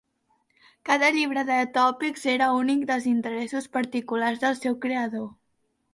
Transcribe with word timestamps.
Cada 0.89 1.09
llibre 1.17 1.43
de 1.49 1.57
tòpics 1.75 2.25
era 2.33 2.49
únic 2.61 2.81
dels 2.93 3.07
interessos 3.15 3.69
particulars 3.77 4.43
del 4.47 4.59
seu 4.63 4.79
creador. 4.87 5.29